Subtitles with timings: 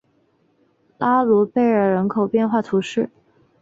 [0.97, 3.11] 拉卢贝尔人口变化图示